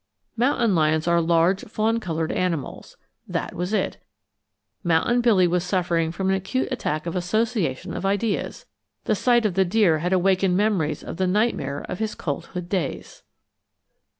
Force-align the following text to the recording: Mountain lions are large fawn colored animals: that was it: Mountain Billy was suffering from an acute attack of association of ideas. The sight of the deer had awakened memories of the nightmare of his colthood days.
Mountain 0.35 0.73
lions 0.73 1.07
are 1.07 1.21
large 1.21 1.63
fawn 1.65 1.99
colored 1.99 2.31
animals: 2.31 2.97
that 3.27 3.53
was 3.53 3.71
it: 3.71 3.97
Mountain 4.83 5.21
Billy 5.21 5.47
was 5.47 5.63
suffering 5.63 6.11
from 6.11 6.27
an 6.29 6.35
acute 6.35 6.67
attack 6.71 7.05
of 7.05 7.15
association 7.15 7.93
of 7.95 8.03
ideas. 8.03 8.65
The 9.03 9.13
sight 9.13 9.45
of 9.45 9.53
the 9.53 9.63
deer 9.63 9.99
had 9.99 10.11
awakened 10.11 10.57
memories 10.57 11.03
of 11.03 11.17
the 11.17 11.27
nightmare 11.27 11.85
of 11.87 11.99
his 11.99 12.15
colthood 12.15 12.67
days. 12.67 13.21